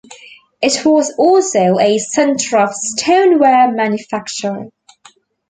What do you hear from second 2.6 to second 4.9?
stoneware manufacture.